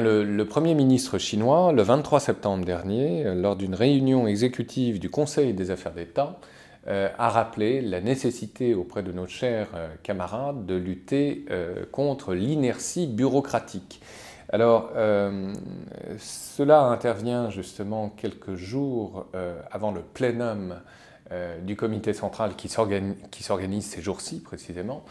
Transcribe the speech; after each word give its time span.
le, 0.00 0.44
Premier 0.44 0.74
ministre 0.74 1.18
chinois, 1.18 1.72
le 1.72 1.82
23 1.82 2.20
septembre 2.20 2.64
dernier, 2.64 3.26
euh, 3.26 3.34
lors 3.34 3.56
d'une 3.56 3.74
réunion 3.74 4.26
exécutive 4.26 4.98
du 4.98 5.10
Conseil 5.10 5.52
des 5.54 5.70
affaires 5.70 5.92
d'État, 5.92 6.38
euh, 6.88 7.08
a 7.18 7.28
rappelé 7.28 7.80
la 7.80 8.00
nécessité 8.00 8.74
auprès 8.74 9.02
de 9.02 9.12
nos 9.12 9.26
chers 9.26 9.68
euh, 9.74 9.88
camarades 10.02 10.66
de 10.66 10.74
lutter 10.74 11.44
contre 11.90 12.34
l'inertie 12.34 13.06
bureaucratique. 13.06 14.00
Alors, 14.50 14.90
cela 16.18 16.82
intervient 16.82 17.48
justement 17.48 18.10
quelques 18.10 18.54
jours 18.54 19.26
avant 19.70 19.92
le 19.92 20.02
plénum 20.02 20.74
du 21.62 21.74
comité 21.74 22.12
central 22.12 22.54
qui 22.54 22.68
s'organise 22.68 23.86
ces 23.86 24.02
jours-ci 24.02 24.40
précisément. 24.40 25.04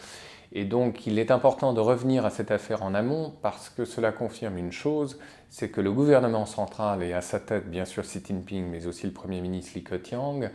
Et 0.53 0.65
donc 0.65 1.07
il 1.07 1.17
est 1.17 1.31
important 1.31 1.73
de 1.73 1.79
revenir 1.79 2.25
à 2.25 2.29
cette 2.29 2.51
affaire 2.51 2.83
en 2.83 2.93
amont 2.93 3.33
parce 3.41 3.69
que 3.69 3.85
cela 3.85 4.11
confirme 4.11 4.57
une 4.57 4.71
chose, 4.71 5.17
c'est 5.49 5.69
que 5.69 5.79
le 5.79 5.91
gouvernement 5.91 6.45
central 6.45 7.03
et 7.03 7.13
à 7.13 7.21
sa 7.21 7.39
tête 7.39 7.69
bien 7.69 7.85
sûr 7.85 8.03
Xi 8.03 8.21
Jinping 8.25 8.65
mais 8.65 8.85
aussi 8.85 9.07
le 9.07 9.13
Premier 9.13 9.39
ministre 9.39 9.71
Li 9.75 9.83
Keqiang 9.83 10.49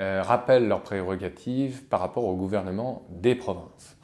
euh, 0.00 0.22
rappellent 0.22 0.68
leurs 0.68 0.82
prérogatives 0.82 1.84
par 1.84 2.00
rapport 2.00 2.24
au 2.24 2.36
gouvernement 2.36 3.06
des 3.10 3.34
provinces. 3.34 3.96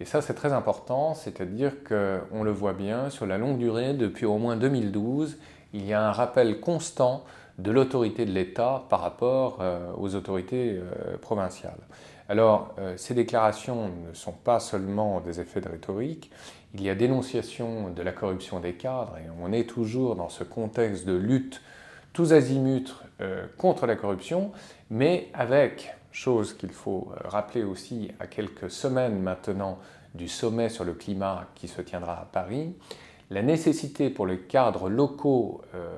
Et 0.00 0.04
ça 0.04 0.20
c'est 0.20 0.34
très 0.34 0.52
important, 0.52 1.14
c'est-à-dire 1.14 1.84
qu'on 1.84 2.42
le 2.42 2.50
voit 2.50 2.72
bien 2.72 3.08
sur 3.10 3.26
la 3.26 3.38
longue 3.38 3.58
durée, 3.58 3.94
depuis 3.94 4.26
au 4.26 4.38
moins 4.38 4.56
2012, 4.56 5.38
il 5.72 5.86
y 5.86 5.92
a 5.92 6.06
un 6.06 6.12
rappel 6.12 6.60
constant 6.60 7.24
de 7.58 7.70
l'autorité 7.70 8.24
de 8.24 8.30
l'État 8.30 8.84
par 8.88 9.00
rapport 9.00 9.58
euh, 9.60 9.92
aux 9.96 10.14
autorités 10.14 10.78
euh, 10.78 11.16
provinciales. 11.18 11.80
Alors, 12.28 12.74
euh, 12.78 12.96
ces 12.96 13.14
déclarations 13.14 13.88
ne 13.88 14.12
sont 14.14 14.32
pas 14.32 14.60
seulement 14.60 15.20
des 15.20 15.40
effets 15.40 15.60
de 15.60 15.68
rhétorique, 15.68 16.30
il 16.74 16.82
y 16.82 16.90
a 16.90 16.94
dénonciation 16.94 17.90
de 17.90 18.02
la 18.02 18.12
corruption 18.12 18.60
des 18.60 18.74
cadres, 18.74 19.16
et 19.18 19.28
on 19.42 19.52
est 19.52 19.68
toujours 19.68 20.16
dans 20.16 20.28
ce 20.28 20.44
contexte 20.44 21.06
de 21.06 21.14
lutte 21.14 21.62
tous 22.12 22.32
azimuts 22.32 22.94
contre 23.56 23.86
la 23.86 23.94
corruption, 23.94 24.50
mais 24.90 25.28
avec, 25.34 25.94
chose 26.10 26.52
qu'il 26.52 26.72
faut 26.72 27.12
rappeler 27.24 27.62
aussi 27.62 28.10
à 28.18 28.26
quelques 28.26 28.70
semaines 28.70 29.20
maintenant 29.20 29.78
du 30.14 30.28
sommet 30.28 30.68
sur 30.68 30.84
le 30.84 30.94
climat 30.94 31.46
qui 31.54 31.68
se 31.68 31.80
tiendra 31.80 32.14
à 32.14 32.24
Paris, 32.24 32.74
la 33.30 33.42
nécessité 33.42 34.10
pour 34.10 34.26
les 34.26 34.38
cadres 34.38 34.88
locaux 34.88 35.60
euh, 35.74 35.88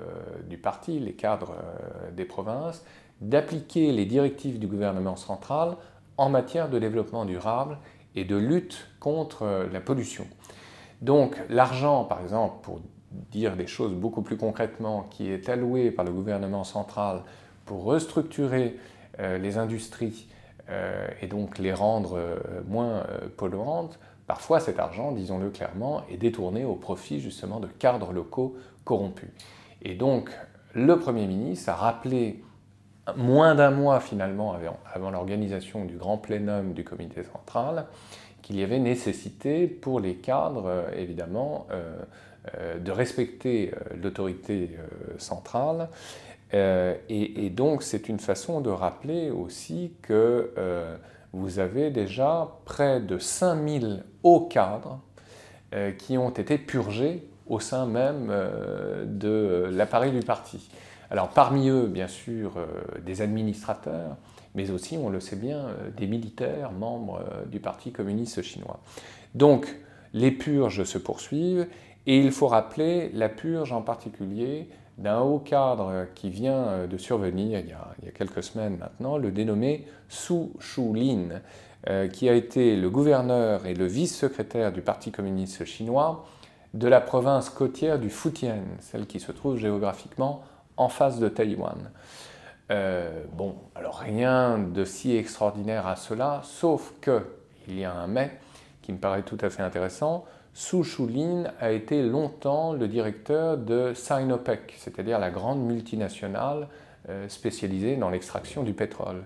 du 0.48 0.58
parti, 0.58 0.98
les 0.98 1.12
cadres 1.12 1.54
euh, 1.54 2.10
des 2.10 2.24
provinces, 2.24 2.84
d'appliquer 3.20 3.92
les 3.92 4.04
directives 4.04 4.58
du 4.58 4.66
gouvernement 4.66 5.16
central 5.16 5.76
en 6.20 6.28
matière 6.28 6.68
de 6.68 6.78
développement 6.78 7.24
durable 7.24 7.78
et 8.14 8.24
de 8.24 8.36
lutte 8.36 8.88
contre 9.00 9.42
euh, 9.42 9.66
la 9.72 9.80
pollution. 9.80 10.26
Donc 11.02 11.36
l'argent, 11.48 12.04
par 12.04 12.20
exemple, 12.20 12.56
pour 12.62 12.80
dire 13.30 13.56
des 13.56 13.66
choses 13.66 13.94
beaucoup 13.94 14.22
plus 14.22 14.36
concrètement, 14.36 15.08
qui 15.10 15.30
est 15.30 15.48
alloué 15.48 15.90
par 15.90 16.04
le 16.04 16.12
gouvernement 16.12 16.62
central 16.62 17.22
pour 17.64 17.84
restructurer 17.84 18.76
les 19.18 19.58
industries 19.58 20.28
et 21.20 21.26
donc 21.26 21.58
les 21.58 21.72
rendre 21.72 22.20
moins 22.68 23.04
polluantes, 23.36 23.98
Parfois, 24.30 24.60
cet 24.60 24.78
argent, 24.78 25.10
disons-le 25.10 25.50
clairement, 25.50 26.04
est 26.08 26.16
détourné 26.16 26.64
au 26.64 26.76
profit 26.76 27.18
justement 27.18 27.58
de 27.58 27.66
cadres 27.66 28.12
locaux 28.12 28.54
corrompus. 28.84 29.28
Et 29.82 29.96
donc, 29.96 30.30
le 30.72 31.00
Premier 31.00 31.26
ministre 31.26 31.70
a 31.70 31.74
rappelé 31.74 32.40
moins 33.16 33.54
d'un 33.54 33.70
mois 33.70 34.00
finalement 34.00 34.56
avant, 34.94 35.10
l'organisation 35.10 35.84
du 35.84 35.96
grand 35.96 36.18
plénum 36.18 36.72
du 36.72 36.84
comité 36.84 37.22
central 37.24 37.86
qu'il 38.42 38.58
y 38.58 38.62
avait 38.64 38.78
nécessité 38.78 39.66
pour 39.66 40.00
les 40.00 40.16
cadres, 40.16 40.66
euh, 40.66 40.90
évidemment, 40.96 41.66
euh, 41.70 41.98
euh, 42.56 42.78
de 42.78 42.90
respecter 42.90 43.72
l'autorité 44.02 44.70
centrale. 45.18 45.88
et, 46.52 47.50
donc, 47.50 47.82
c'est 47.82 48.08
une 48.08 48.18
façon 48.18 48.60
de 48.60 48.70
rappeler 48.70 49.30
aussi 49.30 49.92
que 50.02 50.52
vous 51.32 51.58
avez 51.60 51.90
déjà 51.90 52.48
près 52.64 53.00
de 53.00 53.18
5000 53.18 54.04
hauts 54.24 54.46
cadres 54.46 55.00
qui 55.98 56.18
ont 56.18 56.30
été 56.30 56.58
purgés 56.58 57.28
au 57.50 57.60
sein 57.60 57.84
même 57.84 58.28
euh, 58.30 59.04
de 59.04 59.68
l'appareil 59.70 60.12
du 60.12 60.20
parti. 60.20 60.70
Alors 61.10 61.28
parmi 61.28 61.68
eux, 61.68 61.86
bien 61.86 62.08
sûr, 62.08 62.52
euh, 62.56 62.66
des 63.04 63.20
administrateurs, 63.20 64.16
mais 64.54 64.70
aussi, 64.70 64.96
on 64.96 65.10
le 65.10 65.20
sait 65.20 65.36
bien, 65.36 65.66
des 65.96 66.08
militaires 66.08 66.72
membres 66.72 67.22
du 67.46 67.60
Parti 67.60 67.92
communiste 67.92 68.42
chinois. 68.42 68.80
Donc, 69.36 69.76
les 70.12 70.32
purges 70.32 70.82
se 70.82 70.98
poursuivent, 70.98 71.68
et 72.06 72.18
il 72.18 72.32
faut 72.32 72.48
rappeler 72.48 73.10
la 73.14 73.28
purge 73.28 73.72
en 73.72 73.82
particulier 73.82 74.68
d'un 74.98 75.20
haut 75.20 75.38
cadre 75.38 76.06
qui 76.16 76.30
vient 76.30 76.88
de 76.88 76.96
survenir 76.98 77.60
il 77.60 77.68
y, 77.68 77.72
a, 77.72 78.10
quelques 78.12 78.42
semaines 78.42 78.76
maintenant, 78.76 79.18
le 79.18 79.30
dénommé 79.30 79.86
Su 80.08 80.48
Shulin, 80.58 81.40
euh, 81.88 82.08
qui 82.08 82.28
a 82.28 82.34
été 82.34 82.76
le 82.76 82.90
gouverneur 82.90 83.64
et 83.64 83.72
le 83.72 83.86
vice-secrétaire 83.86 84.70
du 84.70 84.82
Parti 84.82 85.12
communiste 85.12 85.64
chinois 85.64 86.26
de 86.74 86.88
la 86.88 87.00
province 87.00 87.50
côtière 87.50 87.98
du 87.98 88.10
Fujian, 88.10 88.62
celle 88.80 89.06
qui 89.06 89.20
se 89.20 89.32
trouve 89.32 89.56
géographiquement 89.56 90.42
en 90.76 90.88
face 90.88 91.18
de 91.18 91.28
Taïwan. 91.28 91.90
Euh, 92.70 93.24
bon, 93.32 93.56
alors 93.74 93.98
rien 93.98 94.58
de 94.58 94.84
si 94.84 95.16
extraordinaire 95.16 95.86
à 95.86 95.96
cela, 95.96 96.40
sauf 96.44 96.94
que 97.00 97.22
il 97.68 97.78
y 97.78 97.84
a 97.84 97.92
un 97.92 98.06
mais 98.06 98.38
qui 98.82 98.92
me 98.92 98.98
paraît 98.98 99.22
tout 99.22 99.38
à 99.40 99.50
fait 99.50 99.62
intéressant. 99.62 100.24
Su 100.54 100.82
Shulin 100.82 101.44
a 101.60 101.70
été 101.70 102.02
longtemps 102.02 102.72
le 102.72 102.88
directeur 102.88 103.56
de 103.56 103.92
Sinopec, 103.94 104.74
c'est-à-dire 104.78 105.18
la 105.18 105.30
grande 105.30 105.60
multinationale 105.60 106.68
euh, 107.08 107.28
spécialisée 107.28 107.96
dans 107.96 108.10
l'extraction 108.10 108.62
du 108.62 108.72
pétrole 108.72 109.24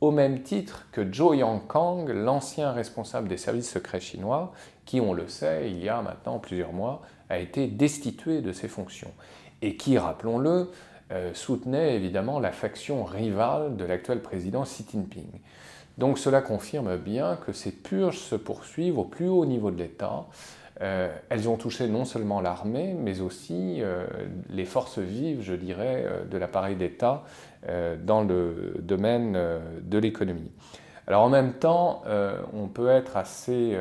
au 0.00 0.10
même 0.10 0.42
titre 0.42 0.86
que 0.92 1.10
Zhou 1.10 1.34
Yangkang, 1.34 2.08
l'ancien 2.08 2.72
responsable 2.72 3.28
des 3.28 3.36
services 3.36 3.70
secrets 3.70 4.00
chinois, 4.00 4.52
qui, 4.86 5.00
on 5.00 5.12
le 5.12 5.28
sait, 5.28 5.70
il 5.70 5.82
y 5.84 5.88
a 5.88 6.00
maintenant 6.00 6.38
plusieurs 6.38 6.72
mois, 6.72 7.02
a 7.28 7.38
été 7.38 7.66
destitué 7.66 8.40
de 8.40 8.52
ses 8.52 8.68
fonctions, 8.68 9.12
et 9.60 9.76
qui, 9.76 9.98
rappelons-le, 9.98 10.70
euh, 11.12 11.32
soutenait 11.34 11.94
évidemment 11.94 12.40
la 12.40 12.50
faction 12.50 13.04
rivale 13.04 13.76
de 13.76 13.84
l'actuel 13.84 14.22
président 14.22 14.64
Xi 14.64 14.84
Jinping. 14.90 15.38
Donc 15.98 16.18
cela 16.18 16.42
confirme 16.42 16.96
bien 16.96 17.36
que 17.46 17.52
ces 17.52 17.70
purges 17.70 18.18
se 18.18 18.34
poursuivent 18.34 18.98
au 18.98 19.04
plus 19.04 19.28
haut 19.28 19.46
niveau 19.46 19.70
de 19.70 19.78
l'État, 19.78 20.26
euh, 20.82 21.14
elles 21.30 21.48
ont 21.48 21.56
touché 21.56 21.86
non 21.86 22.04
seulement 22.04 22.40
l'armée, 22.40 22.92
mais 22.92 23.20
aussi 23.20 23.80
euh, 23.80 24.04
les 24.50 24.64
forces 24.64 24.98
vives, 24.98 25.42
je 25.42 25.54
dirais, 25.54 26.06
de 26.28 26.36
l'appareil 26.38 26.76
d'État 26.76 27.24
dans 28.04 28.22
le 28.22 28.74
domaine 28.78 29.36
de 29.82 29.98
l'économie. 29.98 30.52
Alors 31.08 31.22
en 31.22 31.28
même 31.28 31.54
temps, 31.54 32.04
on 32.52 32.68
peut 32.68 32.90
être 32.90 33.16
assez 33.16 33.76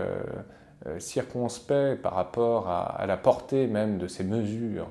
circonspect 0.99 2.01
par 2.01 2.13
rapport 2.13 2.69
à, 2.69 3.05
la 3.07 3.17
portée 3.17 3.67
même 3.67 3.97
de 3.97 4.07
ces 4.07 4.23
mesures 4.23 4.87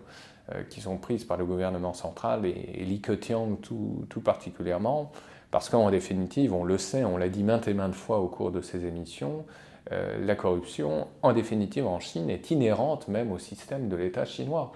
qui 0.71 0.81
sont 0.81 0.97
prises 0.97 1.25
par 1.25 1.37
le 1.37 1.45
gouvernement 1.45 1.95
central 1.95 2.47
et, 2.47 2.71
et 2.75 2.85
Li 2.85 3.01
Keqiang 3.01 3.57
tout, 3.61 4.21
particulièrement, 4.25 5.13
parce 5.51 5.69
qu'en 5.69 5.91
définitive, 5.91 6.53
on 6.53 6.65
le 6.65 6.79
sait, 6.79 7.05
on 7.05 7.17
l'a 7.17 7.29
dit 7.29 7.45
maintes 7.45 7.69
et 7.69 7.75
maintes 7.75 7.95
fois 7.95 8.19
au 8.19 8.29
cours 8.29 8.51
de 8.51 8.61
ces 8.61 8.87
émissions, 8.87 9.45
euh, 9.93 10.25
la 10.25 10.35
corruption, 10.35 11.09
en 11.23 11.33
définitive 11.33 11.87
en 11.87 12.01
Chine, 12.01 12.31
est 12.31 12.51
inhérente 12.51 13.09
même 13.09 13.31
au 13.33 13.39
système 13.39 13.89
de 13.89 13.97
l'État 13.97 14.25
chinois, 14.25 14.73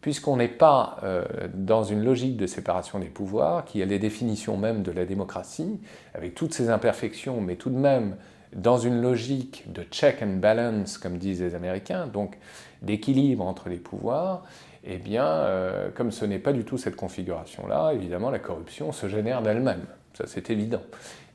puisqu'on 0.00 0.36
n'est 0.36 0.48
pas 0.48 0.98
euh, 1.02 1.24
dans 1.54 1.84
une 1.84 2.04
logique 2.04 2.36
de 2.36 2.46
séparation 2.46 2.98
des 2.98 3.06
pouvoirs, 3.06 3.64
qui 3.64 3.80
est 3.80 3.86
les 3.86 3.98
définitions 3.98 4.56
même 4.56 4.82
de 4.82 4.90
la 4.90 5.04
démocratie, 5.04 5.80
avec 6.14 6.34
toutes 6.34 6.54
ses 6.54 6.70
imperfections, 6.70 7.40
mais 7.40 7.56
tout 7.56 7.70
de 7.70 7.76
même 7.78 8.16
dans 8.54 8.78
une 8.78 9.00
logique 9.00 9.70
de 9.72 9.82
check 9.82 10.22
and 10.22 10.36
balance, 10.36 10.98
comme 10.98 11.18
disent 11.18 11.42
les 11.42 11.54
Américains, 11.54 12.06
donc 12.06 12.38
d'équilibre 12.82 13.44
entre 13.44 13.68
les 13.68 13.76
pouvoirs, 13.76 14.44
eh 14.84 14.96
bien, 14.96 15.26
euh, 15.26 15.90
comme 15.94 16.10
ce 16.10 16.24
n'est 16.24 16.38
pas 16.38 16.52
du 16.52 16.64
tout 16.64 16.78
cette 16.78 16.96
configuration-là, 16.96 17.92
évidemment, 17.92 18.30
la 18.30 18.38
corruption 18.38 18.92
se 18.92 19.08
génère 19.08 19.42
d'elle-même. 19.42 19.84
Ça, 20.14 20.24
c'est 20.26 20.50
évident. 20.50 20.82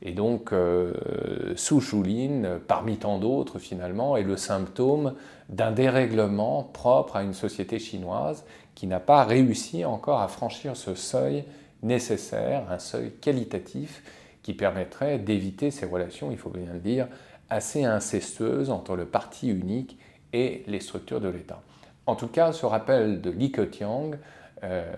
Et 0.01 0.11
donc, 0.11 0.51
euh, 0.51 1.53
Su 1.55 1.79
Shulin, 1.79 2.59
parmi 2.67 2.97
tant 2.97 3.19
d'autres 3.19 3.59
finalement, 3.59 4.17
est 4.17 4.23
le 4.23 4.35
symptôme 4.35 5.13
d'un 5.49 5.71
dérèglement 5.71 6.63
propre 6.63 7.15
à 7.15 7.23
une 7.23 7.33
société 7.33 7.79
chinoise 7.79 8.43
qui 8.75 8.87
n'a 8.87 8.99
pas 8.99 9.23
réussi 9.23 9.85
encore 9.85 10.19
à 10.19 10.27
franchir 10.27 10.75
ce 10.75 10.95
seuil 10.95 11.45
nécessaire, 11.83 12.63
un 12.71 12.79
seuil 12.79 13.11
qualitatif 13.11 14.01
qui 14.43 14.53
permettrait 14.53 15.17
d'éviter 15.17 15.71
ces 15.71 15.85
relations, 15.85 16.29
il 16.31 16.37
faut 16.37 16.49
bien 16.49 16.71
le 16.71 16.79
dire, 16.79 17.07
assez 17.49 17.83
incestueuses 17.83 18.69
entre 18.69 18.95
le 18.95 19.05
parti 19.05 19.49
unique 19.49 19.97
et 20.33 20.63
les 20.67 20.79
structures 20.79 21.21
de 21.21 21.29
l'État. 21.29 21.61
En 22.05 22.15
tout 22.15 22.27
cas, 22.27 22.51
ce 22.51 22.65
rappel 22.65 23.21
de 23.21 23.29
Li 23.29 23.51
Keqiang 23.51 24.17
euh, 24.63 24.93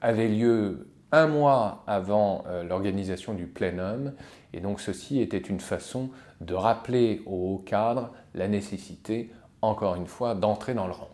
avait 0.00 0.28
lieu 0.28 0.88
un 1.12 1.26
mois 1.26 1.82
avant 1.86 2.44
euh, 2.46 2.62
l'organisation 2.62 3.34
du 3.34 3.46
plénum, 3.46 4.12
et 4.52 4.60
donc 4.60 4.80
ceci 4.80 5.20
était 5.20 5.38
une 5.38 5.60
façon 5.60 6.10
de 6.40 6.54
rappeler 6.54 7.22
au 7.26 7.54
haut 7.54 7.62
cadre 7.64 8.12
la 8.34 8.48
nécessité, 8.48 9.30
encore 9.62 9.96
une 9.96 10.06
fois, 10.06 10.34
d'entrer 10.34 10.74
dans 10.74 10.86
le 10.86 10.92
rang. 10.92 11.08